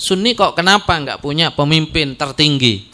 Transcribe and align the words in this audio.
Sunni 0.00 0.32
kok 0.32 0.56
kenapa 0.56 0.96
nggak 0.96 1.20
punya 1.20 1.52
pemimpin 1.52 2.16
tertinggi? 2.16 2.88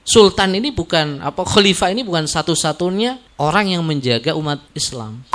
Sultan 0.00 0.56
ini 0.56 0.72
bukan 0.72 1.20
apa 1.20 1.44
khalifah 1.44 1.92
ini 1.92 2.08
bukan 2.08 2.24
satu-satunya 2.24 3.20
orang 3.36 3.76
yang 3.76 3.84
menjaga 3.84 4.32
umat 4.32 4.64
Islam. 4.72 5.28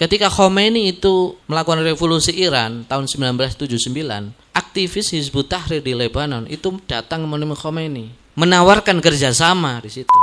Ketika 0.00 0.32
Khomeini 0.32 0.88
itu 0.88 1.36
melakukan 1.44 1.84
revolusi 1.84 2.32
Iran 2.32 2.88
tahun 2.88 3.12
1979, 3.12 4.32
aktivis 4.56 5.12
Hizbut 5.12 5.52
Tahrir 5.52 5.84
di 5.84 5.92
Lebanon 5.92 6.48
itu 6.48 6.80
datang 6.88 7.28
menemui 7.28 7.52
Khomeini, 7.52 8.08
menawarkan 8.32 9.04
kerjasama 9.04 9.84
di 9.84 9.92
situ. 9.92 10.20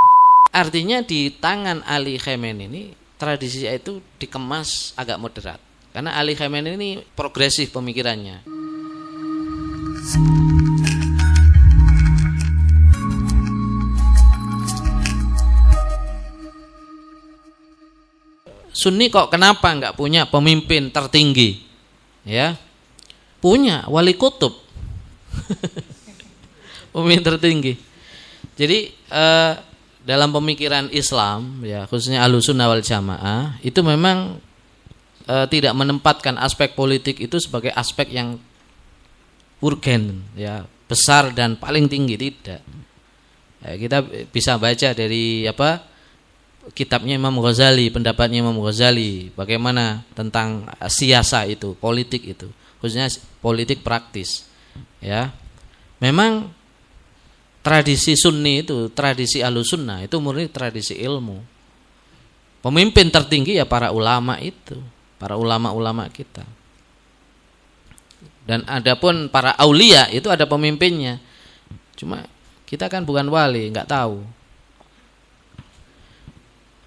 Artinya 0.50 1.06
di 1.06 1.30
tangan 1.38 1.86
Ali 1.86 2.18
Khamenei 2.18 2.66
ini 2.66 2.84
tradisi 3.22 3.70
itu 3.70 4.02
dikemas 4.18 4.98
agak 4.98 5.22
moderat. 5.22 5.62
Karena 5.94 6.18
Ali 6.18 6.34
Khamenei 6.34 6.74
ini 6.74 6.90
progresif 7.14 7.70
pemikirannya. 7.78 8.69
Sunni 10.00 10.32
kok 19.12 19.28
kenapa 19.28 19.76
nggak 19.76 20.00
punya 20.00 20.24
pemimpin 20.24 20.88
tertinggi? 20.88 21.68
Ya, 22.24 22.56
punya 23.44 23.84
wali 23.92 24.16
kutub, 24.16 24.56
pemimpin 26.96 27.20
tertinggi. 27.20 27.76
Jadi 28.56 28.96
eh, 28.96 29.54
dalam 30.08 30.32
pemikiran 30.32 30.88
Islam, 30.96 31.60
ya 31.68 31.84
khususnya 31.92 32.24
alusun 32.24 32.56
wal 32.56 32.80
jamaah, 32.80 33.60
itu 33.68 33.84
memang 33.84 34.40
eh, 35.28 35.44
tidak 35.52 35.76
menempatkan 35.76 36.40
aspek 36.40 36.72
politik 36.72 37.20
itu 37.20 37.36
sebagai 37.36 37.76
aspek 37.76 38.16
yang 38.16 38.40
urgen 39.60 40.24
ya 40.36 40.64
besar 40.90 41.32
dan 41.36 41.60
paling 41.60 41.86
tinggi 41.86 42.18
tidak. 42.18 42.64
Ya, 43.60 43.76
kita 43.76 43.98
bisa 44.32 44.56
baca 44.56 44.96
dari 44.96 45.44
apa 45.44 45.84
kitabnya 46.72 47.20
Imam 47.20 47.36
Ghazali 47.44 47.92
pendapatnya 47.92 48.40
Imam 48.40 48.56
Ghazali 48.64 49.36
bagaimana 49.36 50.08
tentang 50.16 50.66
siasa 50.88 51.44
itu 51.46 51.76
politik 51.76 52.24
itu 52.24 52.48
khususnya 52.80 53.12
politik 53.44 53.84
praktis 53.84 54.48
ya. 55.04 55.30
Memang 56.00 56.48
tradisi 57.60 58.16
sunni 58.16 58.64
itu 58.64 58.88
tradisi 58.96 59.44
alusunnah 59.44 60.08
itu 60.08 60.16
murni 60.24 60.48
tradisi 60.48 60.96
ilmu. 60.96 61.44
Pemimpin 62.64 63.12
tertinggi 63.12 63.60
ya 63.60 63.68
para 63.68 63.92
ulama 63.92 64.40
itu 64.40 64.80
para 65.20 65.36
ulama-ulama 65.36 66.08
kita 66.12 66.44
dan 68.50 68.66
adapun 68.66 69.30
para 69.30 69.54
aulia 69.62 70.10
itu 70.10 70.26
ada 70.26 70.50
pemimpinnya. 70.50 71.22
Cuma 71.94 72.26
kita 72.66 72.90
kan 72.90 73.06
bukan 73.06 73.30
wali, 73.30 73.70
nggak 73.70 73.86
tahu. 73.86 74.26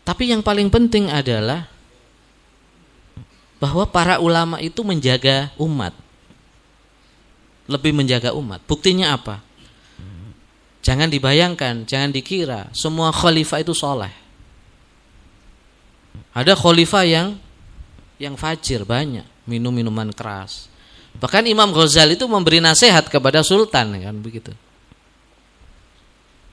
Tapi 0.02 0.34
yang 0.34 0.42
paling 0.42 0.66
penting 0.66 1.06
adalah 1.06 1.70
bahwa 3.62 3.86
para 3.86 4.18
ulama 4.18 4.58
itu 4.58 4.82
menjaga 4.82 5.54
umat. 5.54 5.94
Lebih 7.70 7.94
menjaga 7.94 8.34
umat. 8.34 8.58
Buktinya 8.66 9.14
apa? 9.14 9.38
Jangan 10.82 11.06
dibayangkan, 11.14 11.86
jangan 11.86 12.10
dikira 12.10 12.74
semua 12.74 13.14
khalifah 13.14 13.62
itu 13.62 13.70
soleh. 13.70 14.10
Ada 16.34 16.58
khalifah 16.58 17.06
yang 17.06 17.38
yang 18.18 18.34
fajir 18.34 18.82
banyak, 18.82 19.22
minum 19.46 19.70
minuman 19.70 20.10
keras 20.10 20.71
Bahkan 21.18 21.44
Imam 21.48 21.70
Ghazali 21.70 22.16
itu 22.16 22.24
memberi 22.24 22.62
nasihat 22.62 23.08
kepada 23.10 23.44
sultan 23.44 23.96
kan 24.00 24.16
begitu. 24.20 24.52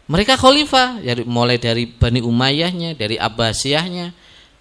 Mereka 0.09 0.41
khalifah, 0.41 1.05
ya, 1.05 1.13
mulai 1.21 1.61
dari 1.61 1.85
Bani 1.85 2.17
Umayyahnya, 2.25 2.97
dari 2.97 3.21
Abbasiyahnya, 3.21 4.09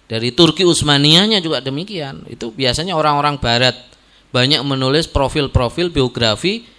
dari 0.05 0.29
Turki 0.29 0.61
Utsmaniyahnya 0.61 1.41
juga 1.41 1.57
demikian. 1.57 2.21
Itu 2.29 2.53
biasanya 2.53 2.93
orang-orang 2.93 3.41
barat 3.41 3.73
banyak 4.29 4.61
menulis 4.61 5.09
profil-profil 5.09 5.89
biografi 5.89 6.69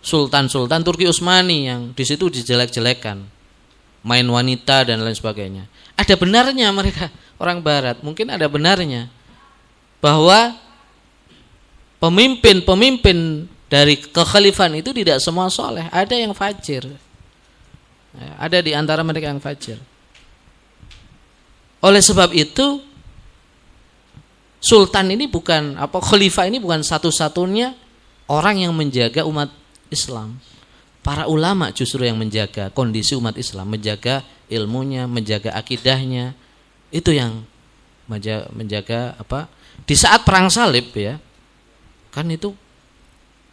sultan-sultan 0.00 0.80
Turki 0.80 1.04
Utsmani 1.04 1.68
yang 1.68 1.80
di 1.92 2.04
situ 2.08 2.32
dijelek-jelekan. 2.32 3.20
Main 4.06 4.26
wanita 4.30 4.88
dan 4.88 5.04
lain 5.04 5.12
sebagainya. 5.12 5.68
Ada 5.92 6.16
benarnya 6.16 6.72
mereka 6.72 7.12
orang 7.42 7.60
barat, 7.60 8.00
mungkin 8.00 8.32
ada 8.32 8.48
benarnya 8.48 9.12
bahwa 10.00 10.56
pemimpin-pemimpin 12.00 13.48
dari 13.66 13.98
kekhalifan 13.98 14.78
itu 14.78 14.94
tidak 14.94 15.18
semua 15.18 15.50
soleh, 15.50 15.90
ada 15.90 16.14
yang 16.14 16.36
fajir. 16.36 16.86
Ya, 18.16 18.30
ada 18.40 18.58
di 18.62 18.72
antara 18.72 19.04
mereka 19.04 19.28
yang 19.28 19.42
fajir. 19.42 19.76
Oleh 21.84 22.00
sebab 22.00 22.32
itu, 22.32 22.80
sultan 24.62 25.12
ini 25.12 25.28
bukan 25.28 25.76
apa 25.76 26.00
khalifah 26.00 26.48
ini 26.48 26.58
bukan 26.58 26.80
satu-satunya 26.80 27.76
orang 28.32 28.64
yang 28.64 28.72
menjaga 28.72 29.26
umat 29.28 29.52
Islam. 29.92 30.40
Para 31.04 31.30
ulama 31.30 31.70
justru 31.70 32.02
yang 32.02 32.18
menjaga 32.18 32.74
kondisi 32.74 33.14
umat 33.14 33.38
Islam, 33.38 33.70
menjaga 33.70 34.26
ilmunya, 34.50 35.06
menjaga 35.06 35.54
akidahnya. 35.54 36.34
Itu 36.90 37.14
yang 37.14 37.46
menjaga, 38.10 38.50
menjaga 38.50 39.00
apa? 39.14 39.46
Di 39.86 39.94
saat 39.94 40.26
perang 40.26 40.50
salib 40.50 40.90
ya, 40.98 41.22
Kan 42.16 42.32
itu 42.32 42.56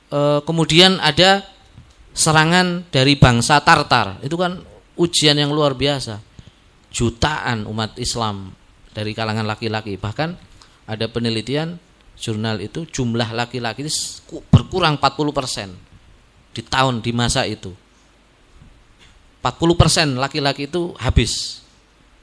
e, 0.07 0.39
kemudian 0.47 1.03
ada 1.03 1.43
serangan 2.15 2.87
dari 2.87 3.19
bangsa 3.19 3.59
Tartar. 3.59 4.23
Itu 4.23 4.39
kan 4.39 4.63
ujian 4.95 5.35
yang 5.35 5.51
luar 5.51 5.75
biasa. 5.75 6.23
Jutaan 6.95 7.67
umat 7.67 7.99
Islam 7.99 8.55
dari 8.95 9.11
kalangan 9.11 9.43
laki-laki. 9.43 9.99
Bahkan 9.99 10.29
ada 10.87 11.05
penelitian 11.11 11.75
jurnal 12.15 12.63
itu 12.63 12.87
jumlah 12.87 13.35
laki-laki 13.35 13.83
berkurang 14.47 14.95
40% 14.95 16.55
di 16.55 16.61
tahun 16.63 17.03
di 17.03 17.11
masa 17.11 17.43
itu. 17.43 17.75
40% 19.43 20.15
laki-laki 20.15 20.71
itu 20.71 20.95
habis 20.95 21.59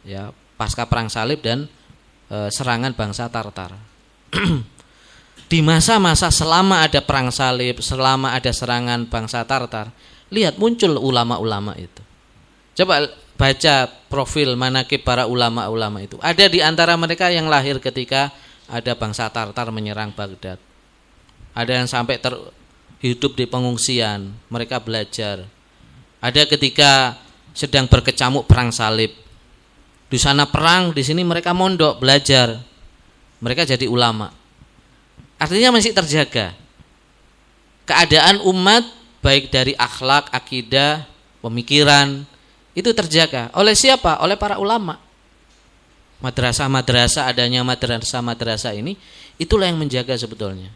ya 0.09 0.33
pasca 0.57 0.89
perang 0.89 1.13
salib 1.13 1.45
dan 1.45 1.69
e, 2.33 2.49
serangan 2.49 2.97
bangsa 2.97 3.29
Tartar. 3.29 3.77
di 5.51 5.59
masa-masa 5.67 6.31
selama 6.31 6.87
ada 6.87 7.03
perang 7.03 7.35
salib, 7.35 7.83
selama 7.83 8.39
ada 8.39 8.55
serangan 8.55 9.03
bangsa 9.11 9.43
Tartar, 9.43 9.91
lihat 10.31 10.55
muncul 10.63 10.95
ulama-ulama 10.95 11.75
itu. 11.75 11.99
Coba 12.79 13.11
baca 13.35 13.91
profil 14.07 14.55
manakib 14.55 15.03
para 15.03 15.27
ulama-ulama 15.27 16.07
itu. 16.07 16.15
Ada 16.23 16.47
di 16.47 16.63
antara 16.63 16.95
mereka 16.95 17.35
yang 17.35 17.51
lahir 17.51 17.83
ketika 17.83 18.31
ada 18.71 18.95
bangsa 18.95 19.27
Tartar 19.27 19.75
menyerang 19.75 20.15
Baghdad. 20.15 20.63
Ada 21.51 21.83
yang 21.83 21.91
sampai 21.91 22.23
ter, 22.23 22.31
hidup 23.03 23.35
di 23.35 23.51
pengungsian, 23.51 24.31
mereka 24.47 24.79
belajar. 24.79 25.51
Ada 26.23 26.47
ketika 26.47 27.19
sedang 27.51 27.91
berkecamuk 27.91 28.47
perang 28.47 28.71
salib. 28.71 29.11
Di 30.07 30.19
sana 30.19 30.47
perang, 30.47 30.95
di 30.95 31.03
sini 31.03 31.27
mereka 31.27 31.51
mondok 31.51 31.99
belajar. 31.99 32.55
Mereka 33.43 33.67
jadi 33.67 33.91
ulama. 33.91 34.40
Artinya 35.41 35.81
masih 35.81 35.97
terjaga. 35.97 36.53
Keadaan 37.89 38.45
umat 38.45 38.85
baik 39.25 39.49
dari 39.49 39.73
akhlak, 39.73 40.29
akidah, 40.37 41.09
pemikiran 41.41 42.29
itu 42.77 42.93
terjaga. 42.93 43.49
Oleh 43.57 43.73
siapa? 43.73 44.21
Oleh 44.21 44.37
para 44.37 44.61
ulama. 44.61 45.01
Madrasah-madrasah 46.21 47.33
adanya 47.33 47.65
madrasah-madrasah 47.65 48.77
ini 48.77 49.01
itulah 49.41 49.65
yang 49.65 49.81
menjaga 49.81 50.13
sebetulnya. 50.21 50.69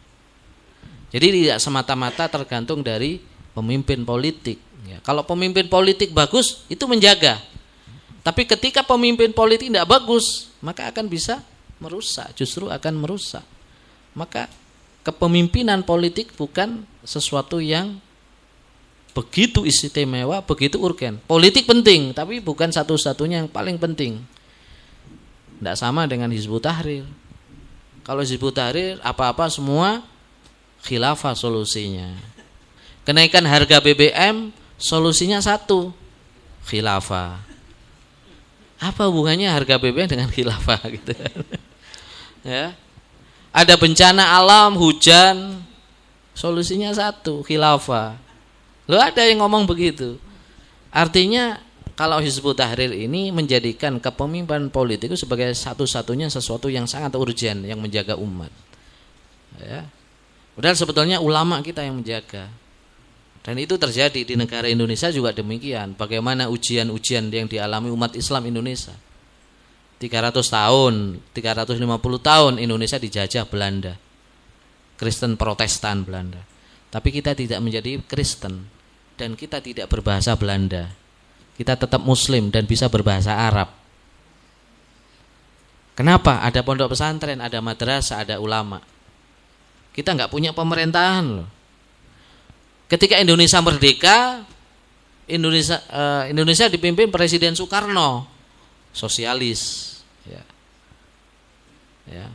Jadi 1.13 1.45
tidak 1.45 1.61
semata-mata 1.61 2.25
tergantung 2.33 2.81
dari 2.81 3.21
pemimpin 3.53 4.01
politik. 4.09 4.57
Ya, 4.89 4.97
kalau 5.05 5.29
pemimpin 5.29 5.69
politik 5.69 6.17
bagus 6.17 6.65
itu 6.73 6.89
menjaga. 6.89 7.37
Tapi 8.25 8.49
ketika 8.49 8.81
pemimpin 8.81 9.37
politik 9.37 9.69
tidak 9.69 9.85
bagus, 9.85 10.49
maka 10.65 10.89
akan 10.89 11.05
bisa 11.05 11.45
merusak, 11.77 12.33
justru 12.33 12.73
akan 12.73 12.97
merusak 12.97 13.45
maka 14.15 14.47
kepemimpinan 15.05 15.85
politik 15.85 16.33
bukan 16.39 16.87
sesuatu 17.05 17.61
yang 17.61 18.01
begitu 19.15 19.63
istimewa, 19.63 20.43
begitu 20.43 20.81
urgen. 20.83 21.23
Politik 21.29 21.71
penting, 21.71 22.11
tapi 22.11 22.43
bukan 22.43 22.73
satu-satunya 22.75 23.45
yang 23.45 23.51
paling 23.51 23.79
penting. 23.79 24.19
Tidak 25.61 25.77
sama 25.79 26.09
dengan 26.11 26.33
Hizbut 26.35 26.67
Tahrir. 26.67 27.07
Kalau 28.03 28.27
Hizbut 28.27 28.57
Tahrir 28.57 28.99
apa-apa 29.05 29.47
semua 29.53 30.03
khilafah 30.83 31.39
solusinya. 31.39 32.11
Kenaikan 33.07 33.45
harga 33.47 33.79
BBM 33.79 34.51
solusinya 34.81 35.39
satu, 35.39 35.95
khilafah. 36.67 37.39
Apa 38.83 39.07
hubungannya 39.07 39.47
harga 39.47 39.79
BBM 39.79 40.11
dengan 40.11 40.29
khilafah 40.29 40.81
gitu? 40.99 41.15
ya 42.45 42.77
ada 43.55 43.79
bencana 43.79 44.35
alam, 44.35 44.75
hujan, 44.75 45.63
Solusinya 46.35 46.91
satu, 46.91 47.47
khilafah. 47.47 48.19
Lo 48.91 48.99
ada 48.99 49.23
yang 49.23 49.41
ngomong 49.41 49.71
begitu. 49.71 50.19
Artinya 50.91 51.63
kalau 51.95 52.19
Hizbut 52.19 52.59
Tahrir 52.59 52.91
ini 52.91 53.31
menjadikan 53.31 54.03
kepemimpinan 54.03 54.67
politik 54.69 55.15
itu 55.15 55.19
sebagai 55.25 55.55
satu-satunya 55.55 56.27
sesuatu 56.27 56.67
yang 56.67 56.91
sangat 56.91 57.15
urgent 57.15 57.63
yang 57.63 57.79
menjaga 57.79 58.19
umat. 58.19 58.51
Ya. 59.63 59.87
Padahal 60.59 60.75
sebetulnya 60.75 61.23
ulama 61.23 61.63
kita 61.63 61.87
yang 61.87 62.03
menjaga. 62.03 62.51
Dan 63.47 63.55
itu 63.63 63.79
terjadi 63.79 64.27
di 64.27 64.35
negara 64.35 64.67
Indonesia 64.67 65.15
juga 65.15 65.31
demikian. 65.31 65.95
Bagaimana 65.95 66.51
ujian-ujian 66.51 67.31
yang 67.31 67.47
dialami 67.47 67.95
umat 67.95 68.19
Islam 68.19 68.51
Indonesia. 68.51 68.95
300 70.05 70.37
tahun, 70.37 71.25
350 71.33 71.81
tahun 72.21 72.53
Indonesia 72.61 73.01
dijajah 73.01 73.49
Belanda. 73.49 73.97
Kristen 75.01 75.41
Protestan 75.41 76.05
Belanda. 76.05 76.45
Tapi 76.93 77.09
kita 77.09 77.33
tidak 77.33 77.65
menjadi 77.65 77.99
Kristen 78.05 78.69
dan 79.17 79.33
kita 79.33 79.65
tidak 79.65 79.89
berbahasa 79.89 80.37
Belanda 80.37 80.93
kita 81.55 81.79
tetap 81.79 82.03
muslim 82.03 82.51
dan 82.51 82.67
bisa 82.67 82.91
berbahasa 82.91 83.31
Arab. 83.31 83.71
Kenapa? 85.95 86.43
Ada 86.43 86.67
pondok 86.67 86.99
pesantren, 86.99 87.39
ada 87.39 87.63
madrasah, 87.63 88.27
ada 88.27 88.43
ulama. 88.43 88.83
Kita 89.95 90.11
nggak 90.11 90.31
punya 90.35 90.51
pemerintahan 90.51 91.23
loh. 91.23 91.49
Ketika 92.91 93.23
Indonesia 93.23 93.63
merdeka, 93.63 94.43
Indonesia 95.31 95.79
uh, 95.87 96.27
Indonesia 96.27 96.67
dipimpin 96.67 97.15
Presiden 97.15 97.55
Soekarno, 97.55 98.27
sosialis. 98.91 99.94
Ya. 100.25 100.43
ya. 102.09 102.27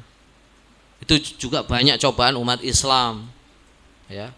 Itu 1.01 1.18
juga 1.39 1.65
banyak 1.65 1.97
cobaan 1.97 2.38
umat 2.38 2.62
Islam. 2.62 3.30
Ya. 4.09 4.33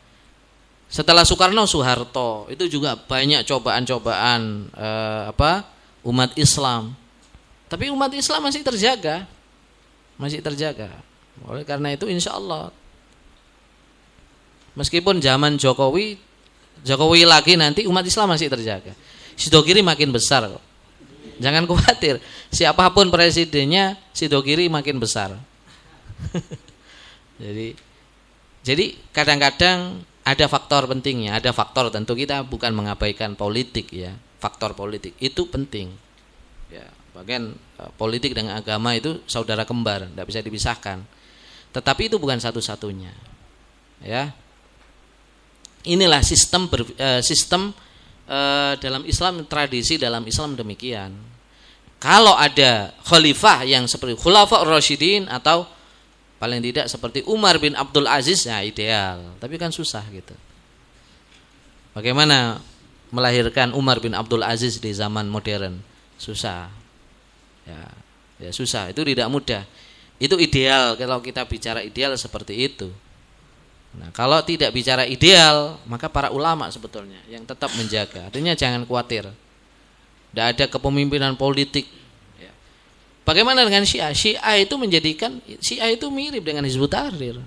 Setelah 0.92 1.24
Soekarno 1.24 1.63
Soeharto 1.63 2.51
itu 2.51 2.68
juga 2.68 3.00
banyak 3.00 3.48
cobaan-cobaan 3.48 4.71
eh, 4.75 5.24
apa 5.31 5.63
umat 6.03 6.36
Islam. 6.36 6.92
Tapi 7.71 7.88
umat 7.88 8.12
Islam 8.12 8.44
masih 8.44 8.62
terjaga, 8.68 9.24
masih 10.19 10.44
terjaga. 10.44 10.92
Oleh 11.47 11.63
karena 11.63 11.95
itu 11.95 12.12
insya 12.12 12.36
Allah 12.36 12.75
meskipun 14.75 15.24
zaman 15.24 15.56
Jokowi 15.56 16.19
Jokowi 16.83 17.24
lagi 17.24 17.56
nanti 17.56 17.86
umat 17.88 18.04
Islam 18.04 18.33
masih 18.33 18.51
terjaga. 18.51 18.92
Sidogiri 19.38 19.80
makin 19.86 20.12
besar 20.12 20.50
kok. 20.50 20.70
Jangan 21.42 21.66
khawatir, 21.66 22.22
siapa 22.54 22.94
pun 22.94 23.10
presidennya 23.10 23.98
Sidogiri 24.14 24.70
makin 24.70 25.02
besar. 25.02 25.34
jadi 27.42 27.74
jadi 28.62 28.94
kadang-kadang 29.10 30.06
ada 30.22 30.46
faktor 30.46 30.86
pentingnya, 30.86 31.42
ada 31.42 31.50
faktor 31.50 31.90
tentu 31.90 32.14
kita 32.14 32.46
bukan 32.46 32.78
mengabaikan 32.78 33.34
politik 33.34 33.90
ya, 33.90 34.14
faktor 34.38 34.78
politik 34.78 35.18
itu 35.18 35.50
penting. 35.50 35.90
Ya, 36.70 36.86
bagian 37.18 37.58
uh, 37.82 37.90
politik 37.98 38.38
dengan 38.38 38.62
agama 38.62 38.94
itu 38.94 39.18
saudara 39.26 39.66
kembar, 39.66 40.14
tidak 40.14 40.26
bisa 40.30 40.40
dipisahkan. 40.46 41.02
Tetapi 41.74 42.12
itu 42.14 42.22
bukan 42.22 42.38
satu-satunya. 42.38 43.12
Ya. 44.06 44.30
Inilah 45.82 46.22
sistem 46.22 46.70
ber, 46.70 46.86
uh, 46.86 47.22
sistem 47.26 47.74
uh, 48.30 48.78
dalam 48.78 49.02
Islam 49.10 49.50
tradisi 49.50 49.98
dalam 49.98 50.22
Islam 50.30 50.54
demikian. 50.54 51.31
Kalau 52.01 52.33
ada 52.33 52.98
khalifah 53.06 53.62
yang 53.63 53.86
seperti 53.86 54.18
khulafa 54.18 54.65
Rasyidin 54.65 55.30
atau 55.30 55.69
Paling 56.42 56.57
tidak 56.57 56.89
seperti 56.89 57.21
Umar 57.30 57.62
bin 57.62 57.77
Abdul 57.77 58.09
Aziz 58.09 58.50
ya 58.50 58.65
ideal, 58.65 59.38
tapi 59.38 59.62
kan 59.62 59.69
susah 59.69 60.01
gitu. 60.09 60.33
Bagaimana 61.94 62.57
melahirkan 63.13 63.77
Umar 63.77 64.01
bin 64.01 64.18
Abdul 64.18 64.42
Aziz 64.42 64.81
di 64.81 64.89
zaman 64.89 65.30
modern? 65.30 65.77
Susah. 66.18 66.65
Ya, 67.62 67.86
ya 68.42 68.50
susah, 68.50 68.89
itu 68.89 69.06
tidak 69.06 69.30
mudah. 69.30 69.69
Itu 70.18 70.42
ideal 70.42 70.97
kalau 70.97 71.21
kita 71.21 71.45
bicara 71.45 71.86
ideal 71.86 72.18
seperti 72.18 72.57
itu. 72.57 72.89
Nah, 74.01 74.09
kalau 74.09 74.42
tidak 74.42 74.74
bicara 74.74 75.06
ideal, 75.06 75.77
maka 75.86 76.09
para 76.09 76.33
ulama 76.33 76.65
sebetulnya 76.74 77.21
yang 77.30 77.45
tetap 77.45 77.69
menjaga. 77.77 78.33
Artinya 78.33 78.57
jangan 78.57 78.81
khawatir. 78.89 79.30
Tidak 80.31 80.45
ada 80.56 80.66
kepemimpinan 80.72 81.36
politik 81.36 81.88
Bagaimana 83.22 83.62
dengan 83.62 83.86
Syiah? 83.86 84.12
Syiah 84.18 84.57
itu 84.57 84.75
menjadikan 84.81 85.38
Syiah 85.62 85.94
itu 85.94 86.10
mirip 86.10 86.42
dengan 86.42 86.66
Hizbut 86.66 86.89
Tahrir. 86.89 87.38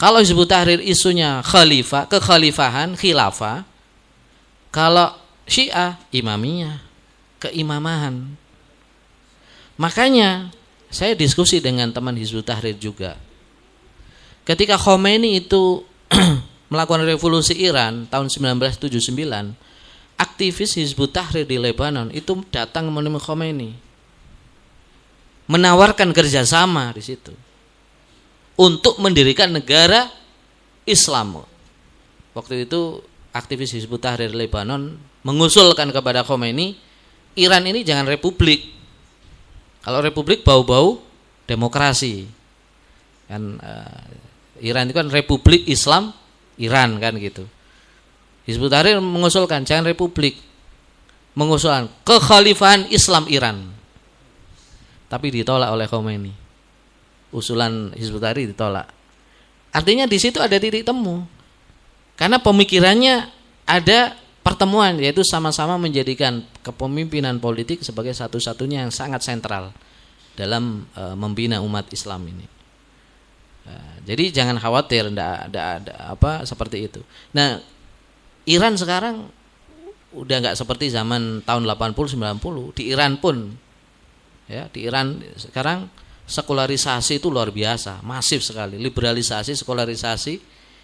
Kalau 0.00 0.18
Hizbut 0.24 0.48
Tahrir 0.48 0.80
isunya 0.80 1.44
khalifah, 1.44 2.08
kekhalifahan, 2.08 2.96
khilafah. 2.96 3.68
Kalau 4.72 5.12
Syiah 5.44 6.00
imamiyah, 6.10 6.80
keimamahan. 7.44 8.24
Makanya 9.76 10.48
saya 10.88 11.12
diskusi 11.12 11.60
dengan 11.60 11.92
teman 11.92 12.16
Hizbut 12.16 12.48
Tahrir 12.48 12.74
juga. 12.80 13.20
Ketika 14.48 14.80
Khomeini 14.80 15.44
itu 15.44 15.84
melakukan 16.72 17.04
revolusi 17.04 17.52
Iran 17.52 18.08
tahun 18.08 18.32
1979, 18.32 19.67
aktivis 20.18 20.74
Hizbut 20.74 21.14
Tahrir 21.14 21.46
di 21.46 21.56
Lebanon 21.56 22.10
itu 22.10 22.42
datang 22.50 22.90
menemui 22.90 23.22
Khomeini 23.22 23.70
menawarkan 25.48 26.12
kerjasama 26.12 26.92
di 26.92 27.00
situ 27.00 27.32
untuk 28.58 29.00
mendirikan 29.00 29.48
negara 29.48 30.10
Islam. 30.84 31.46
Waktu 32.36 32.68
itu 32.68 33.00
aktivis 33.32 33.72
Hizbut 33.72 34.02
Tahrir 34.02 34.34
Lebanon 34.34 34.98
mengusulkan 35.24 35.88
kepada 35.94 36.26
Khomeini, 36.26 36.76
Iran 37.38 37.64
ini 37.64 37.86
jangan 37.86 38.10
republik. 38.10 38.76
Kalau 39.80 40.04
republik 40.04 40.44
bau-bau 40.44 41.00
demokrasi. 41.48 42.28
Kan 43.30 43.56
uh, 43.60 44.04
Iran 44.60 44.90
itu 44.90 44.94
kan 44.96 45.08
republik 45.08 45.64
Islam 45.70 46.12
Iran 46.58 46.98
kan 46.98 47.14
gitu. 47.16 47.46
Hizbut 48.48 48.72
Tahrir 48.72 48.96
mengusulkan 48.96 49.68
jangan 49.68 49.92
republik, 49.92 50.40
mengusulkan 51.36 51.92
kekhalifahan 52.08 52.88
Islam 52.88 53.28
Iran. 53.28 53.76
Tapi 55.12 55.28
ditolak 55.28 55.68
oleh 55.68 55.84
Khomeini. 55.84 56.32
Usulan 57.28 57.92
Hizbut 57.92 58.24
Tahrir 58.24 58.48
ditolak. 58.48 58.88
Artinya 59.68 60.08
di 60.08 60.16
situ 60.16 60.40
ada 60.40 60.56
titik 60.56 60.80
temu. 60.80 61.28
Karena 62.16 62.40
pemikirannya 62.40 63.28
ada 63.68 64.16
pertemuan 64.40 64.96
yaitu 64.96 65.20
sama-sama 65.20 65.76
menjadikan 65.76 66.40
kepemimpinan 66.64 67.36
politik 67.36 67.84
sebagai 67.84 68.16
satu-satunya 68.16 68.88
yang 68.88 68.92
sangat 68.92 69.20
sentral 69.20 69.76
dalam 70.32 70.88
e, 70.96 71.02
membina 71.12 71.60
umat 71.60 71.92
Islam 71.92 72.24
ini. 72.32 72.46
E, 73.68 73.72
jadi 74.08 74.40
jangan 74.40 74.56
khawatir 74.56 75.12
ndak 75.12 75.52
ada 75.52 75.62
apa 76.16 76.48
seperti 76.48 76.88
itu. 76.88 77.04
Nah, 77.36 77.60
Iran 78.48 78.80
sekarang 78.80 79.28
udah 80.16 80.36
nggak 80.40 80.56
seperti 80.56 80.88
zaman 80.88 81.44
tahun 81.44 81.68
80 81.68 82.16
90 82.16 82.40
di 82.72 82.88
Iran 82.88 83.20
pun 83.20 83.52
ya 84.48 84.72
di 84.72 84.88
Iran 84.88 85.20
sekarang 85.36 85.84
sekularisasi 86.28 87.20
itu 87.20 87.28
luar 87.32 87.52
biasa 87.52 88.04
masif 88.04 88.44
sekali. 88.44 88.80
Liberalisasi 88.80 89.56
sekularisasi 89.56 90.34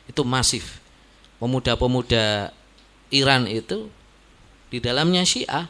itu 0.09 0.23
masif. 0.25 0.81
Pemuda-pemuda 1.41 2.53
Iran 3.13 3.45
itu 3.49 3.89
di 4.73 4.81
dalamnya 4.81 5.25
Syiah. 5.29 5.69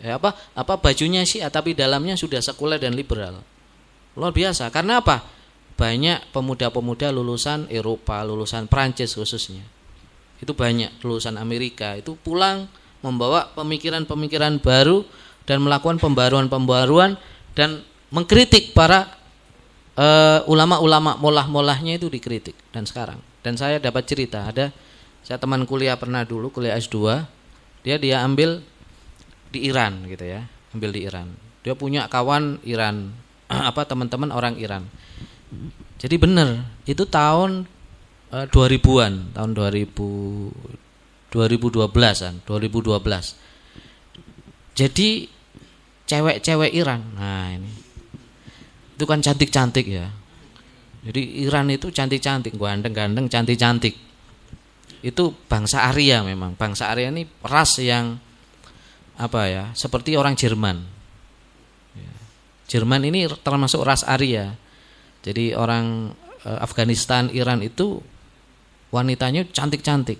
Ya 0.00 0.16
apa 0.18 0.32
apa 0.56 0.80
bajunya 0.80 1.24
Syiah 1.28 1.52
tapi 1.52 1.76
dalamnya 1.76 2.16
sudah 2.16 2.40
sekuler 2.40 2.80
dan 2.80 2.96
liberal. 2.96 3.44
Luar 4.16 4.32
biasa. 4.32 4.72
Karena 4.72 5.04
apa? 5.04 5.24
Banyak 5.76 6.32
pemuda-pemuda 6.32 7.12
lulusan 7.12 7.68
Eropa 7.68 8.24
lulusan 8.24 8.64
Prancis 8.64 9.12
khususnya 9.12 9.75
itu 10.40 10.52
banyak 10.52 11.00
lulusan 11.00 11.40
Amerika. 11.40 11.96
Itu 11.96 12.16
pulang 12.20 12.68
membawa 13.00 13.52
pemikiran-pemikiran 13.54 14.60
baru 14.60 15.06
dan 15.46 15.62
melakukan 15.62 16.02
pembaruan-pembaruan 16.02 17.16
dan 17.54 17.80
mengkritik 18.10 18.74
para 18.76 19.08
uh, 19.96 20.44
ulama-ulama 20.46 21.16
molah-molahnya 21.16 21.96
itu 21.96 22.10
dikritik 22.10 22.54
dan 22.70 22.84
sekarang. 22.84 23.18
Dan 23.40 23.54
saya 23.54 23.78
dapat 23.78 24.04
cerita 24.10 24.50
ada 24.50 24.74
saya 25.26 25.42
teman 25.42 25.66
kuliah 25.66 25.98
pernah 25.98 26.22
dulu 26.22 26.54
kuliah 26.54 26.78
S2 26.78 27.26
dia 27.82 27.98
dia 27.98 28.22
ambil 28.22 28.62
di 29.50 29.66
Iran 29.66 30.06
gitu 30.06 30.22
ya 30.26 30.46
ambil 30.74 30.90
di 30.90 31.06
Iran. 31.06 31.30
Dia 31.62 31.74
punya 31.74 32.06
kawan 32.06 32.62
Iran 32.66 33.14
apa 33.70 33.86
teman-teman 33.86 34.30
orang 34.34 34.58
Iran. 34.58 34.86
Jadi 35.96 36.16
benar 36.18 36.66
itu 36.84 37.06
tahun 37.06 37.64
2000-an, 38.30 39.12
eh, 39.14 39.32
tahun 39.34 39.50
2000 39.54 40.76
2012-an, 41.30 42.46
2012. 42.48 43.36
Jadi 44.76 45.08
cewek-cewek 46.06 46.70
Iran. 46.72 47.02
Nah, 47.18 47.52
ini. 47.52 47.70
Itu 48.96 49.04
kan 49.04 49.20
cantik-cantik 49.20 49.84
ya. 49.84 50.08
Jadi 51.06 51.44
Iran 51.44 51.70
itu 51.70 51.92
cantik-cantik, 51.92 52.56
ganteng-ganteng, 52.56 53.28
cantik-cantik. 53.28 53.94
Itu 55.04 55.36
bangsa 55.46 55.86
Arya 55.86 56.24
memang. 56.24 56.56
Bangsa 56.56 56.90
Arya 56.90 57.12
ini 57.12 57.28
ras 57.44 57.78
yang 57.78 58.16
apa 59.20 59.40
ya? 59.46 59.64
Seperti 59.76 60.16
orang 60.16 60.34
Jerman. 60.34 60.82
Ya. 61.94 62.14
Jerman 62.66 63.06
ini 63.06 63.28
termasuk 63.44 63.84
ras 63.84 64.02
Arya. 64.02 64.56
Jadi 65.22 65.52
orang 65.52 66.16
eh, 66.42 66.58
Afghanistan, 66.58 67.30
Iran 67.30 67.60
itu 67.62 68.00
wanitanya 68.94 69.46
cantik-cantik 69.50 70.18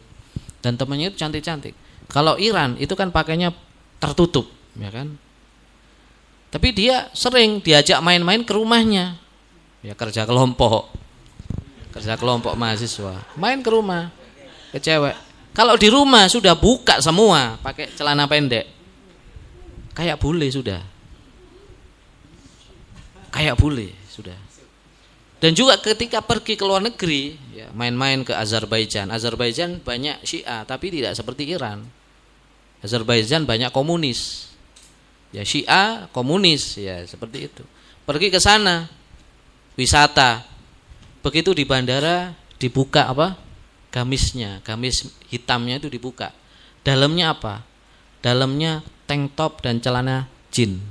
dan 0.61 0.75
temannya 0.75 1.14
itu 1.14 1.18
cantik-cantik. 1.18 1.75
Kalau 2.06 2.38
Iran 2.38 2.78
itu 2.78 2.94
kan 2.94 3.11
pakainya 3.11 3.50
tertutup, 3.99 4.46
ya 4.78 4.90
kan? 4.90 5.18
Tapi 6.50 6.73
dia 6.73 7.11
sering 7.12 7.58
diajak 7.61 7.99
main-main 8.00 8.46
ke 8.46 8.54
rumahnya. 8.54 9.18
Ya 9.82 9.92
kerja 9.92 10.25
kelompok. 10.25 10.88
Kerja 11.92 12.14
kelompok 12.16 12.54
mahasiswa. 12.54 13.23
Main 13.37 13.61
ke 13.61 13.70
rumah. 13.70 14.14
Ke 14.73 14.78
cewek. 14.78 15.14
Kalau 15.56 15.75
di 15.80 15.88
rumah 15.88 16.28
sudah 16.28 16.52
buka 16.52 17.00
semua 17.00 17.56
pakai 17.61 17.92
celana 17.96 18.28
pendek. 18.28 18.68
Kayak 19.96 20.20
bule 20.20 20.46
sudah. 20.52 20.85
Kayak 23.32 23.56
bule 23.56 23.92
sudah. 24.12 24.37
Dan 25.47 25.55
juga 25.55 25.79
ketika 25.79 26.19
pergi 26.26 26.59
ke 26.59 26.67
luar 26.67 26.83
negeri, 26.83 27.38
ya, 27.55 27.71
main-main 27.71 28.26
ke 28.26 28.35
Azerbaijan. 28.35 29.15
Azerbaijan 29.15 29.79
banyak 29.79 30.19
Syiah, 30.26 30.67
tapi 30.67 30.91
tidak 30.91 31.15
seperti 31.15 31.47
Iran. 31.47 31.87
Azerbaijan 32.83 33.47
banyak 33.47 33.71
komunis. 33.71 34.50
Ya 35.31 35.47
Syiah 35.47 36.11
komunis 36.11 36.75
ya 36.75 37.07
seperti 37.07 37.47
itu. 37.47 37.62
Pergi 38.03 38.35
ke 38.35 38.43
sana 38.43 38.91
wisata. 39.79 40.43
Begitu 41.23 41.55
di 41.55 41.62
bandara 41.62 42.35
dibuka 42.59 43.07
apa? 43.07 43.38
Gamisnya 43.95 44.67
gamis 44.67 45.15
hitamnya 45.31 45.79
itu 45.79 45.87
dibuka. 45.87 46.35
Dalamnya 46.83 47.38
apa? 47.38 47.62
Dalamnya 48.19 48.83
tank 49.07 49.38
top 49.38 49.62
dan 49.62 49.79
celana 49.79 50.26
jin. 50.50 50.83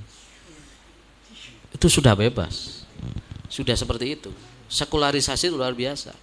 Itu 1.76 1.92
sudah 1.92 2.16
bebas 2.16 2.75
sudah 3.48 3.76
seperti 3.78 4.18
itu. 4.18 4.32
Sekularisasi 4.68 5.54
luar 5.54 5.78
biasa. 5.78 6.14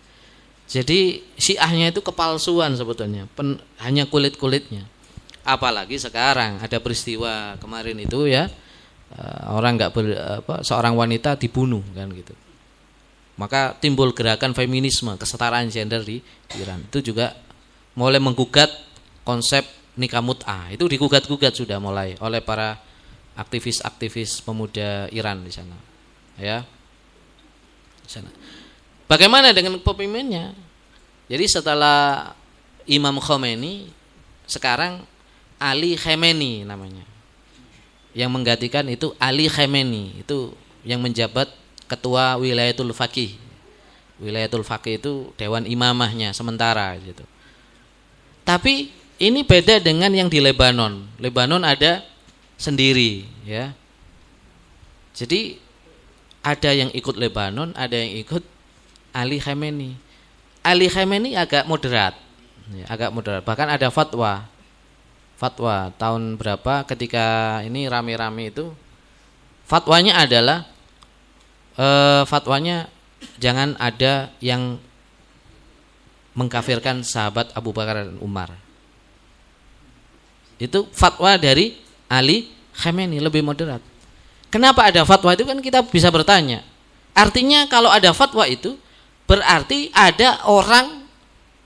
Jadi 0.67 1.23
syiahnya 1.37 1.93
itu 1.93 2.01
kepalsuan 2.01 2.75
sebetulnya. 2.75 3.29
Pen, 3.37 3.61
hanya 3.83 4.09
kulit 4.09 4.41
kulitnya 4.41 4.89
apalagi 5.43 5.99
sekarang 5.99 6.63
ada 6.63 6.79
peristiwa 6.79 7.59
kemarin 7.59 7.99
itu 7.99 8.31
ya 8.31 8.47
eh, 9.15 9.43
orang 9.51 9.79
nggak 9.79 9.91
seorang 10.63 10.95
wanita 10.95 11.37
dibunuh 11.39 11.83
kan 11.95 12.09
gitu. 12.15 12.35
Maka 13.41 13.75
timbul 13.81 14.13
gerakan 14.15 14.53
feminisme 14.55 15.17
kesetaraan 15.19 15.67
gender 15.73 16.05
di 16.05 16.21
Iran. 16.61 16.85
Itu 16.87 17.01
juga 17.01 17.35
mulai 17.97 18.23
menggugat 18.23 18.71
konsep 19.27 19.67
nikah 19.97 20.25
mut'ah 20.25 20.73
itu 20.73 20.89
digugat-gugat 20.89 21.53
sudah 21.53 21.77
mulai 21.77 22.17
oleh 22.25 22.41
para 22.41 22.81
aktivis-aktivis 23.37 24.41
pemuda 24.41 25.09
Iran 25.13 25.45
di 25.45 25.53
sana 25.53 25.77
ya 26.41 26.65
sana 28.13 28.29
bagaimana 29.09 29.57
dengan 29.57 29.81
pemimpinnya 29.81 30.53
jadi 31.33 31.49
setelah 31.49 32.37
Imam 32.85 33.17
Khomeini 33.17 33.89
sekarang 34.45 35.07
Ali 35.63 35.95
Khamenei 35.95 36.67
namanya. 36.67 37.07
Yang 38.13 38.31
menggantikan 38.35 38.85
itu 38.91 39.15
Ali 39.17 39.47
Khamenei, 39.47 40.21
itu 40.21 40.53
yang 40.83 40.99
menjabat 41.01 41.49
ketua 41.87 42.37
Wilayatul 42.37 42.91
Faqih. 42.93 43.39
Wilayatul 44.19 44.67
Faqih 44.67 44.99
itu 44.99 45.31
dewan 45.39 45.65
imamahnya 45.65 46.35
sementara 46.35 46.93
gitu. 46.99 47.23
Tapi 48.43 48.91
ini 49.23 49.47
beda 49.47 49.79
dengan 49.79 50.11
yang 50.11 50.27
di 50.27 50.43
Lebanon. 50.43 51.07
Lebanon 51.23 51.63
ada 51.63 52.03
sendiri 52.59 53.23
ya. 53.47 53.71
Jadi 55.15 55.62
ada 56.43 56.71
yang 56.75 56.91
ikut 56.91 57.15
Lebanon, 57.15 57.71
ada 57.79 57.95
yang 57.95 58.19
ikut 58.19 58.43
Ali 59.15 59.39
Khamenei. 59.39 59.95
Ali 60.63 60.91
Khamenei 60.91 61.39
agak 61.39 61.67
moderat, 61.71 62.19
ya, 62.75 62.87
agak 62.91 63.15
moderat. 63.15 63.43
Bahkan 63.47 63.69
ada 63.71 63.89
fatwa 63.95 64.47
fatwa 65.39 65.91
tahun 65.99 66.39
berapa 66.39 66.87
ketika 66.87 67.59
ini 67.67 67.91
rame-rame 67.91 68.55
itu 68.55 68.71
fatwanya 69.67 70.23
adalah 70.23 70.63
e, 71.75 71.87
fatwanya 72.31 72.87
jangan 73.43 73.75
ada 73.83 74.31
yang 74.39 74.79
mengkafirkan 76.39 77.03
sahabat 77.03 77.51
Abu 77.59 77.75
Bakar 77.75 78.07
dan 78.07 78.23
Umar. 78.23 78.55
Itu 80.63 80.87
fatwa 80.95 81.35
dari 81.35 81.75
Ali 82.07 82.55
Khamenei 82.79 83.19
lebih 83.19 83.43
moderat. 83.43 83.92
Kenapa 84.53 84.85
ada 84.85 85.09
fatwa 85.09 85.33
itu 85.33 85.49
kan 85.49 85.57
kita 85.65 85.81
bisa 85.89 86.13
bertanya. 86.13 86.61
Artinya 87.17 87.65
kalau 87.73 87.89
ada 87.89 88.13
fatwa 88.13 88.45
itu 88.45 88.77
berarti 89.25 89.89
ada 89.97 90.45
orang 90.45 91.09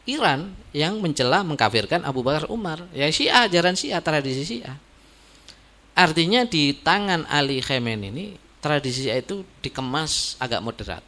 Iran 0.06 0.54
yang 0.70 1.02
mencela 1.02 1.42
mengkafirkan 1.42 2.06
Abu 2.06 2.22
Bakar 2.22 2.46
Umar. 2.46 2.86
Ya 2.94 3.10
Syiah, 3.10 3.50
ajaran 3.50 3.74
Syiah, 3.74 3.98
tradisi 3.98 4.46
Syiah. 4.46 4.78
Artinya 5.98 6.46
di 6.46 6.78
tangan 6.78 7.26
Ali 7.26 7.58
Khamenei 7.58 8.14
ini 8.14 8.26
tradisi 8.62 9.02
Syiah 9.02 9.18
itu 9.18 9.42
dikemas 9.58 10.38
agak 10.38 10.62
moderat. 10.62 11.02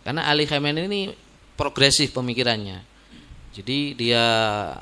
Karena 0.00 0.24
Ali 0.24 0.48
Khamenei 0.48 0.88
ini 0.88 1.00
progresif 1.60 2.16
pemikirannya. 2.16 2.80
Jadi 3.52 4.00
dia 4.00 4.24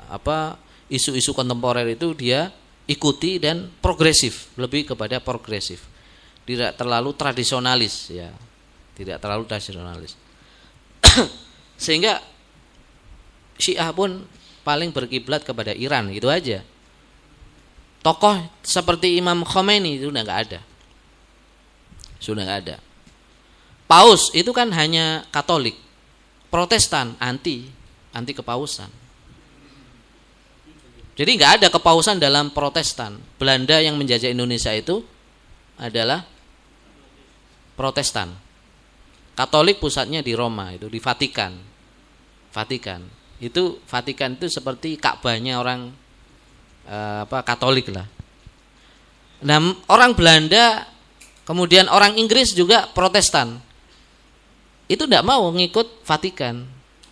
apa 0.07 0.63
isu-isu 0.87 1.35
kontemporer 1.35 1.91
itu 1.91 2.15
dia 2.15 2.55
ikuti 2.87 3.43
dan 3.43 3.67
progresif, 3.83 4.53
lebih 4.61 4.95
kepada 4.95 5.19
progresif. 5.19 5.94
Tidak 6.45 6.77
terlalu 6.77 7.17
tradisionalis 7.17 8.13
ya. 8.13 8.29
Tidak 8.95 9.17
terlalu 9.17 9.49
tradisionalis. 9.49 10.13
Sehingga 11.85 12.21
Syiah 13.57 13.91
pun 13.97 14.23
paling 14.65 14.93
berkiblat 14.93 15.43
kepada 15.43 15.73
Iran 15.73 16.13
gitu 16.13 16.29
aja. 16.29 16.65
Tokoh 18.05 18.37
seperti 18.61 19.17
Imam 19.17 19.41
Khomeini 19.49 19.97
itu 19.97 20.13
udah 20.13 20.23
nggak 20.25 20.41
ada. 20.49 20.61
Sudah 22.21 22.45
nggak 22.45 22.61
ada. 22.69 22.77
Paus 23.89 24.33
itu 24.37 24.53
kan 24.53 24.69
hanya 24.73 25.25
Katolik, 25.33 25.77
Protestan, 26.49 27.17
anti, 27.21 27.69
anti 28.13 28.33
kepausan. 28.33 28.89
Jadi 31.15 31.31
nggak 31.39 31.53
ada 31.63 31.67
kepausan 31.71 32.21
dalam 32.21 32.51
Protestan. 32.51 33.17
Belanda 33.41 33.79
yang 33.81 33.95
menjajah 33.95 34.35
Indonesia 34.35 34.73
itu 34.75 35.01
adalah 35.79 36.27
Protestan. 37.75 38.33
Katolik 39.35 39.83
pusatnya 39.83 40.23
di 40.23 40.33
Roma 40.33 40.71
itu 40.71 40.87
di 40.87 41.03
Vatikan. 41.03 41.59
Vatikan 42.55 43.03
itu 43.43 43.83
Vatikan 43.85 44.39
itu 44.39 44.47
seperti 44.47 44.97
Ka'bahnya 44.97 45.59
orang 45.59 45.91
eh, 46.87 47.19
apa 47.27 47.43
Katolik 47.43 47.91
lah. 47.91 48.07
Nah, 49.45 49.61
orang 49.93 50.17
Belanda 50.17 50.89
kemudian 51.45 51.91
orang 51.93 52.17
Inggris 52.17 52.57
juga 52.57 52.89
Protestan. 52.89 53.61
Itu 54.89 55.05
tidak 55.09 55.25
mau 55.27 55.45
ngikut 55.53 56.05
Vatikan. 56.05 56.65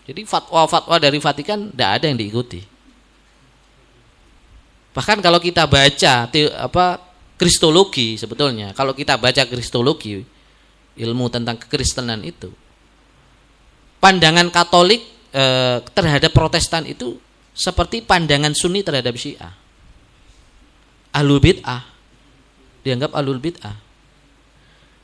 Jadi 0.09 0.25
fatwa-fatwa 0.25 0.97
dari 0.99 1.19
Vatikan 1.21 1.73
tidak 1.73 1.91
ada 2.01 2.05
yang 2.09 2.19
diikuti. 2.19 2.61
Bahkan 4.93 5.25
kalau 5.25 5.41
kita 5.41 5.65
baca 5.65 6.29
apa 6.61 6.87
kristologi 7.41 8.21
sebetulnya, 8.21 8.77
kalau 8.77 8.93
kita 8.93 9.17
baca 9.17 9.49
kristologi 9.49 10.21
ilmu 10.99 11.27
tentang 11.33 11.57
kekristenan 11.57 12.21
itu, 12.25 12.53
pandangan 14.03 14.49
Katolik 14.53 15.03
eh, 15.33 15.79
terhadap 15.93 16.33
Protestan 16.35 16.85
itu 16.85 17.17
seperti 17.53 18.01
pandangan 18.05 18.53
Sunni 18.57 18.81
terhadap 18.81 19.17
Syiah. 19.17 19.53
Alul 21.13 21.41
bid'ah 21.41 21.93
dianggap 22.83 23.15
alul 23.15 23.39
bid'ah. 23.39 23.77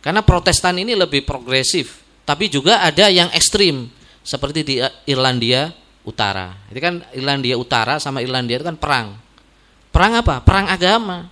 Karena 0.02 0.22
Protestan 0.22 0.78
ini 0.78 0.94
lebih 0.94 1.26
progresif, 1.26 2.02
tapi 2.26 2.50
juga 2.50 2.82
ada 2.82 3.10
yang 3.10 3.30
ekstrim 3.34 3.90
seperti 4.22 4.60
di 4.62 4.74
Irlandia 5.06 5.70
Utara. 6.06 6.54
Itu 6.70 6.78
kan 6.78 7.02
Irlandia 7.14 7.58
Utara 7.58 7.98
sama 7.98 8.22
Irlandia 8.22 8.62
itu 8.62 8.66
kan 8.66 8.78
perang. 8.78 9.08
Perang 9.90 10.12
apa? 10.22 10.40
Perang 10.44 10.66
agama. 10.70 11.28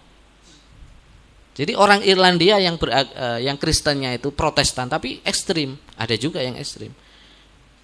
Jadi 1.56 1.72
orang 1.72 2.04
Irlandia 2.04 2.60
yang 2.60 2.76
ber, 2.76 2.92
uh, 2.92 3.40
yang 3.40 3.56
Kristennya 3.56 4.12
itu 4.12 4.28
Protestan 4.28 4.92
tapi 4.92 5.24
ekstrim, 5.24 5.72
ada 5.96 6.12
juga 6.20 6.44
yang 6.44 6.52
ekstrim. 6.60 6.92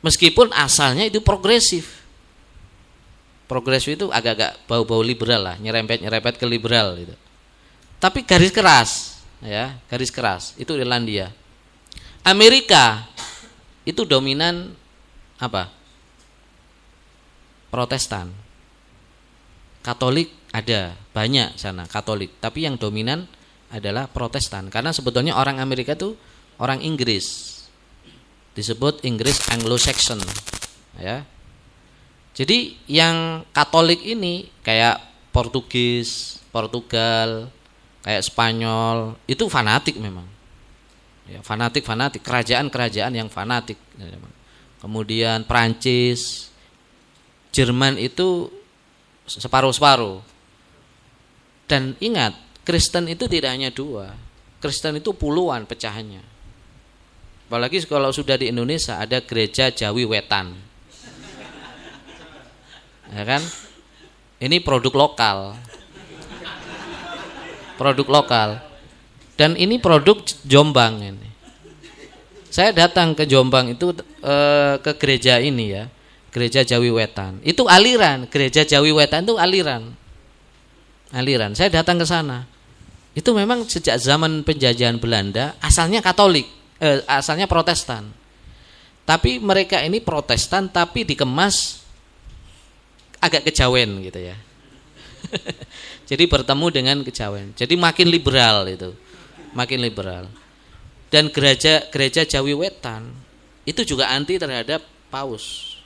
Meskipun 0.04 0.52
asalnya 0.52 1.08
itu 1.08 1.24
progresif. 1.24 2.04
Progresif 3.48 3.96
itu 3.96 4.06
agak-agak 4.12 4.68
bau-bau 4.68 5.00
liberal 5.00 5.40
lah, 5.40 5.56
nyerempet-nyerempet 5.56 6.36
ke 6.36 6.44
liberal 6.44 7.00
gitu. 7.00 7.16
Tapi 7.96 8.28
garis 8.28 8.52
keras, 8.52 8.90
ya, 9.40 9.78
garis 9.88 10.12
keras 10.12 10.52
itu 10.60 10.76
Irlandia. 10.76 11.32
Amerika 12.28 13.08
itu 13.88 14.04
dominan 14.04 14.76
apa? 15.40 15.72
Protestan. 17.72 18.28
Katolik 19.80 20.28
ada 20.52 20.92
banyak 21.16 21.56
sana 21.56 21.88
Katolik, 21.88 22.36
tapi 22.36 22.68
yang 22.68 22.76
dominan 22.76 23.24
adalah 23.72 24.06
Protestan 24.06 24.68
karena 24.68 24.92
sebetulnya 24.92 25.34
orang 25.34 25.58
Amerika 25.58 25.96
itu 25.96 26.14
orang 26.60 26.84
Inggris. 26.84 27.50
Disebut 28.52 29.00
Inggris 29.08 29.48
Anglo-Saxon, 29.48 30.20
ya. 31.00 31.24
Jadi 32.36 32.76
yang 32.84 33.48
Katolik 33.48 34.04
ini 34.04 34.52
kayak 34.60 35.00
Portugis, 35.32 36.36
Portugal, 36.52 37.48
kayak 38.04 38.20
Spanyol, 38.20 39.16
itu 39.24 39.48
fanatik 39.48 39.96
memang. 39.96 40.28
Ya, 41.24 41.40
fanatik 41.40 41.80
fanatik, 41.88 42.20
kerajaan-kerajaan 42.20 43.16
yang 43.16 43.32
fanatik. 43.32 43.80
Kemudian 44.84 45.48
Prancis, 45.48 46.52
Jerman 47.56 47.96
itu 47.96 48.52
separuh-separuh. 49.24 50.20
Dan 51.64 51.96
ingat, 52.04 52.36
Kristen 52.62 53.10
itu 53.10 53.26
tidak 53.26 53.50
hanya 53.58 53.74
dua. 53.74 54.14
Kristen 54.62 55.02
itu 55.02 55.10
puluhan 55.10 55.66
pecahannya. 55.66 56.22
Apalagi 57.50 57.82
kalau 57.84 58.14
sudah 58.14 58.38
di 58.38 58.48
Indonesia 58.48 59.02
ada 59.02 59.18
gereja 59.18 59.68
Jawi 59.68 60.06
Wetan. 60.06 60.54
Ya 63.12 63.22
kan? 63.26 63.42
Ini 64.38 64.62
produk 64.62 64.94
lokal. 64.94 65.58
Produk 67.76 68.08
lokal. 68.08 68.62
Dan 69.34 69.58
ini 69.58 69.82
produk 69.82 70.22
Jombang 70.46 71.02
ini. 71.02 71.28
Saya 72.52 72.70
datang 72.70 73.16
ke 73.18 73.26
Jombang 73.26 73.74
itu 73.74 73.96
e, 74.22 74.34
ke 74.80 74.92
gereja 75.00 75.40
ini 75.40 75.72
ya, 75.72 75.88
gereja 76.30 76.62
Jawi 76.62 76.92
Wetan. 76.92 77.40
Itu 77.42 77.64
aliran, 77.64 78.28
gereja 78.28 78.62
Jawi 78.62 78.92
Wetan 78.92 79.24
itu 79.24 79.40
aliran 79.40 79.96
aliran. 81.12 81.52
Saya 81.52 81.68
datang 81.68 82.00
ke 82.00 82.06
sana. 82.08 82.48
Itu 83.12 83.36
memang 83.36 83.68
sejak 83.68 84.00
zaman 84.00 84.40
penjajahan 84.40 84.96
Belanda 84.96 85.56
asalnya 85.60 86.00
Katolik, 86.00 86.48
eh, 86.80 87.04
asalnya 87.04 87.44
Protestan. 87.44 88.08
Tapi 89.04 89.36
mereka 89.42 89.84
ini 89.84 90.00
Protestan 90.00 90.72
tapi 90.72 91.04
dikemas 91.04 91.84
agak 93.20 93.52
kejawen 93.52 94.00
gitu 94.00 94.18
ya. 94.18 94.36
Jadi 96.10 96.24
bertemu 96.24 96.66
dengan 96.72 96.96
kejawen. 97.04 97.52
Jadi 97.52 97.74
makin 97.76 98.08
liberal 98.08 98.64
itu. 98.66 98.96
Makin 99.52 99.78
liberal. 99.84 100.26
Dan 101.12 101.28
gereja 101.28 101.84
gereja 101.92 102.24
Jawi 102.24 102.56
Wetan 102.56 103.12
itu 103.68 103.84
juga 103.84 104.08
anti 104.08 104.40
terhadap 104.40 104.80
paus. 105.12 105.76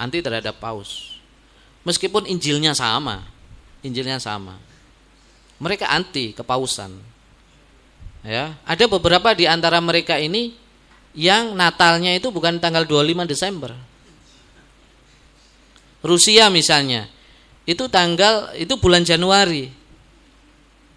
Anti 0.00 0.24
terhadap 0.24 0.56
paus. 0.56 1.20
Meskipun 1.84 2.24
Injilnya 2.24 2.72
sama. 2.72 3.28
Injilnya 3.84 4.16
sama. 4.16 4.56
Mereka 5.62 5.86
anti 5.86 6.34
kepausan. 6.34 6.90
Ya, 8.26 8.58
ada 8.66 8.84
beberapa 8.90 9.34
di 9.34 9.46
antara 9.46 9.78
mereka 9.78 10.18
ini 10.18 10.54
yang 11.14 11.54
Natalnya 11.54 12.14
itu 12.14 12.34
bukan 12.34 12.58
tanggal 12.58 12.82
25 12.82 13.30
Desember. 13.30 13.70
Rusia 16.02 16.50
misalnya, 16.50 17.06
itu 17.62 17.86
tanggal 17.86 18.50
itu 18.58 18.74
bulan 18.78 19.06
Januari. 19.06 19.70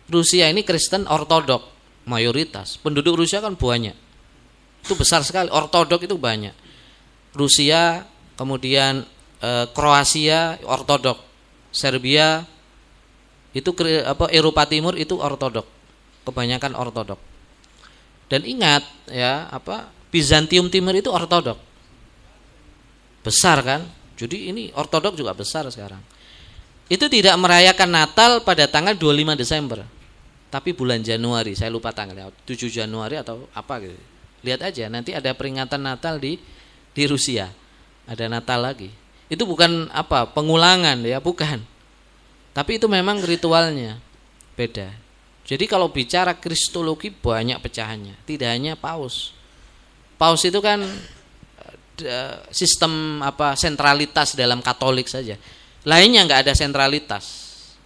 Rusia 0.09 0.49
ini 0.49 0.65
Kristen 0.65 1.05
Ortodok 1.05 1.65
mayoritas. 2.09 2.77
Penduduk 2.81 3.21
Rusia 3.21 3.41
kan 3.41 3.53
banyak. 3.57 3.93
Itu 4.85 4.93
besar 4.97 5.21
sekali. 5.25 5.49
Ortodok 5.49 6.05
itu 6.05 6.17
banyak. 6.17 6.53
Rusia, 7.33 8.05
kemudian 8.37 9.05
e, 9.41 9.49
Kroasia 9.73 10.61
Ortodok, 10.61 11.21
Serbia 11.73 12.45
itu 13.55 13.71
apa 14.03 14.27
Eropa 14.35 14.67
Timur 14.67 14.99
itu 14.99 15.15
ortodok. 15.15 15.63
Kebanyakan 16.27 16.75
ortodok. 16.75 17.19
Dan 18.27 18.43
ingat 18.43 18.83
ya 19.07 19.47
apa 19.47 19.87
Bizantium 20.11 20.67
Timur 20.67 20.91
itu 20.91 21.07
ortodok. 21.07 21.55
Besar 23.23 23.63
kan? 23.63 23.87
Jadi 24.19 24.51
ini 24.51 24.75
ortodok 24.75 25.15
juga 25.15 25.31
besar 25.31 25.63
sekarang. 25.71 26.03
Itu 26.91 27.07
tidak 27.07 27.39
merayakan 27.39 27.89
Natal 27.95 28.43
pada 28.43 28.67
tanggal 28.67 28.91
25 28.91 29.39
Desember. 29.39 29.87
Tapi 30.51 30.75
bulan 30.75 30.99
Januari 30.99 31.55
saya 31.55 31.71
lupa 31.71 31.95
tanggalnya 31.95 32.35
7 32.43 32.67
Januari 32.67 33.15
atau 33.15 33.47
apa 33.55 33.79
gitu. 33.79 33.95
Lihat 34.43 34.67
aja 34.67 34.91
nanti 34.91 35.15
ada 35.15 35.31
peringatan 35.31 35.79
Natal 35.79 36.19
di 36.19 36.35
di 36.91 37.03
Rusia. 37.07 37.47
Ada 38.03 38.27
Natal 38.27 38.59
lagi. 38.67 38.91
Itu 39.31 39.47
bukan 39.47 39.87
apa 39.95 40.27
pengulangan 40.35 40.99
ya 41.07 41.23
bukan 41.23 41.74
tapi 42.55 42.79
itu 42.79 42.87
memang 42.87 43.19
ritualnya 43.19 43.99
beda. 44.55 44.87
Jadi 45.43 45.67
kalau 45.67 45.91
bicara 45.91 46.39
kristologi 46.39 47.11
banyak 47.11 47.59
pecahannya, 47.59 48.15
tidak 48.23 48.49
hanya 48.55 48.79
paus. 48.79 49.35
Paus 50.15 50.41
itu 50.47 50.57
kan 50.63 50.79
eh, 51.99 52.35
sistem 52.55 53.19
apa 53.19 53.59
sentralitas 53.59 54.39
dalam 54.39 54.63
Katolik 54.63 55.11
saja. 55.11 55.35
Lainnya 55.83 56.23
nggak 56.23 56.47
ada 56.47 56.53
sentralitas, 56.55 57.25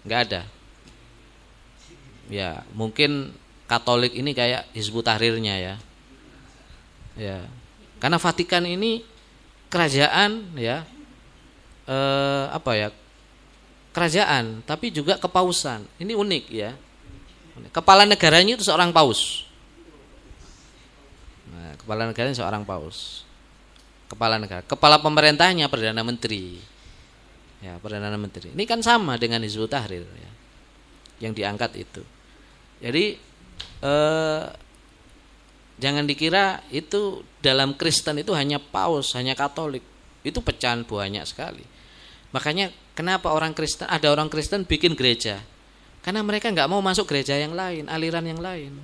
nggak 0.06 0.20
ada. 0.30 0.42
Ya 2.30 2.62
mungkin 2.78 3.34
Katolik 3.66 4.14
ini 4.14 4.38
kayak 4.38 4.70
Hizbut 4.78 5.10
Tahrirnya 5.10 5.58
ya. 5.58 5.76
Ya, 7.20 7.44
karena 8.00 8.22
Vatikan 8.22 8.64
ini 8.64 9.04
kerajaan 9.68 10.56
ya 10.56 10.88
eh, 11.90 12.46
apa 12.54 12.72
ya 12.78 12.88
kerajaan, 13.92 14.62
tapi 14.66 14.94
juga 14.94 15.18
kepausan. 15.18 15.86
Ini 15.98 16.14
unik 16.14 16.46
ya. 16.50 16.72
Kepala 17.76 18.08
negaranya 18.08 18.56
itu 18.56 18.64
seorang 18.64 18.96
paus. 18.96 19.44
Nah, 21.52 21.76
kepala 21.76 22.08
negaranya 22.08 22.38
seorang 22.40 22.64
paus. 22.64 23.28
Kepala 24.10 24.42
negara, 24.42 24.66
kepala 24.66 24.98
pemerintahnya 24.98 25.70
perdana 25.70 26.02
menteri. 26.02 26.58
Ya, 27.62 27.78
perdana 27.78 28.16
menteri. 28.16 28.56
Ini 28.56 28.64
kan 28.66 28.82
sama 28.82 29.20
dengan 29.20 29.44
Hizbut 29.44 29.70
Tahrir 29.70 30.08
ya. 30.08 30.32
Yang 31.20 31.44
diangkat 31.44 31.72
itu. 31.78 32.02
Jadi 32.80 33.20
eh, 33.84 34.44
jangan 35.78 36.04
dikira 36.08 36.64
itu 36.72 37.22
dalam 37.44 37.76
Kristen 37.76 38.24
itu 38.24 38.32
hanya 38.34 38.58
paus, 38.58 39.14
hanya 39.14 39.36
Katolik. 39.36 39.84
Itu 40.24 40.40
pecahan 40.42 40.88
banyak 40.88 41.28
sekali. 41.28 41.62
Makanya 42.32 42.72
kenapa 43.00 43.32
orang 43.32 43.56
Kristen 43.56 43.88
ada 43.88 44.12
orang 44.12 44.28
Kristen 44.28 44.68
bikin 44.68 44.92
gereja? 44.92 45.40
Karena 46.04 46.20
mereka 46.20 46.52
nggak 46.52 46.68
mau 46.68 46.84
masuk 46.84 47.08
gereja 47.08 47.40
yang 47.40 47.56
lain, 47.56 47.88
aliran 47.88 48.28
yang 48.28 48.44
lain. 48.44 48.76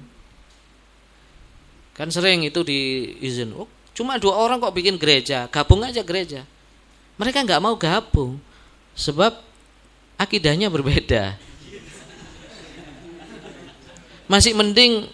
Kan 1.92 2.08
sering 2.16 2.48
itu 2.48 2.64
diizin. 2.64 3.52
Oh, 3.52 3.68
cuma 3.92 4.16
dua 4.16 4.40
orang 4.40 4.64
kok 4.64 4.72
bikin 4.72 4.96
gereja, 4.96 5.52
gabung 5.52 5.84
aja 5.84 6.00
gereja. 6.00 6.48
Mereka 7.20 7.44
nggak 7.44 7.60
mau 7.60 7.76
gabung 7.76 8.40
sebab 8.96 9.36
akidahnya 10.16 10.72
berbeda. 10.72 11.36
Masih 14.32 14.56
mending 14.56 15.12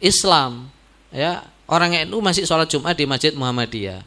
Islam, 0.00 0.72
ya 1.12 1.44
orang 1.68 2.08
NU 2.08 2.18
masih 2.24 2.48
sholat 2.48 2.66
Jumat 2.72 2.96
di 2.96 3.04
Masjid 3.04 3.36
Muhammadiyah. 3.36 4.00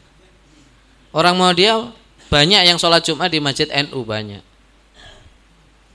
Orang 1.13 1.37
Muhammadiyah 1.37 2.02
banyak 2.33 2.65
yang 2.65 2.81
sholat 2.81 3.05
Jumat 3.05 3.29
di 3.29 3.37
masjid 3.37 3.69
NU 3.69 4.01
banyak. 4.01 4.41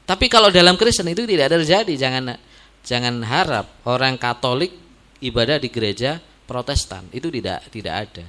Tapi 0.07 0.31
kalau 0.31 0.55
dalam 0.55 0.79
Kristen 0.79 1.11
itu 1.11 1.27
tidak 1.27 1.51
terjadi. 1.51 1.95
Jangan 1.99 2.39
jangan 2.87 3.15
harap 3.27 3.67
orang 3.91 4.15
Katolik 4.15 4.71
ibadah 5.19 5.59
di 5.59 5.67
gereja 5.67 6.23
Protestan 6.47 7.11
itu 7.11 7.27
tidak 7.29 7.67
tidak 7.75 7.95
ada. 8.07 8.27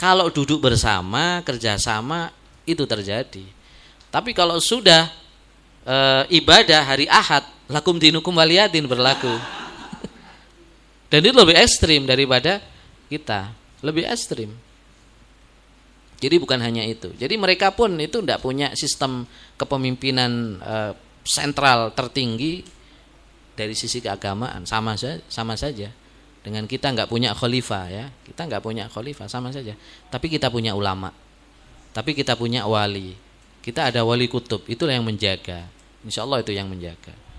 Kalau 0.00 0.32
duduk 0.32 0.64
bersama, 0.64 1.44
kerjasama 1.44 2.32
itu 2.64 2.88
terjadi. 2.88 3.44
Tapi 4.08 4.32
kalau 4.32 4.56
sudah 4.56 5.12
e, 5.84 5.96
ibadah 6.40 6.82
hari 6.88 7.04
Ahad, 7.04 7.44
lakum 7.68 8.00
dinukum 8.00 8.32
waliyadin 8.32 8.88
berlaku. 8.88 9.30
Dan 11.12 11.20
itu 11.20 11.36
lebih 11.36 11.54
ekstrim 11.60 12.08
daripada 12.08 12.64
kita, 13.12 13.52
lebih 13.84 14.08
ekstrim. 14.08 14.69
Jadi 16.20 16.36
bukan 16.36 16.60
hanya 16.60 16.84
itu. 16.84 17.08
Jadi 17.16 17.34
mereka 17.40 17.72
pun 17.72 17.96
itu 17.96 18.20
tidak 18.20 18.44
punya 18.44 18.76
sistem 18.76 19.24
kepemimpinan 19.56 20.60
e, 20.60 20.76
sentral 21.24 21.96
tertinggi 21.96 22.60
dari 23.56 23.72
sisi 23.72 24.04
keagamaan. 24.04 24.68
Sama 24.68 25.00
saja 25.00 25.16
sama 25.32 25.56
saja. 25.56 25.88
Dengan 26.44 26.68
kita 26.68 26.92
nggak 26.92 27.08
punya 27.08 27.32
khalifah 27.32 27.84
ya. 27.88 28.04
Kita 28.24 28.44
nggak 28.44 28.60
punya 28.60 28.84
khalifah 28.92 29.32
sama 29.32 29.48
saja. 29.48 29.72
Tapi 30.12 30.28
kita 30.28 30.52
punya 30.52 30.76
ulama. 30.76 31.08
Tapi 31.96 32.12
kita 32.12 32.36
punya 32.36 32.68
wali. 32.68 33.16
Kita 33.64 33.88
ada 33.88 34.04
wali 34.04 34.28
kutub. 34.28 34.68
Itulah 34.68 35.00
yang 35.00 35.08
menjaga. 35.08 35.72
Insya 36.04 36.28
Allah 36.28 36.44
itu 36.44 36.52
yang 36.52 36.68
menjaga 36.68 37.29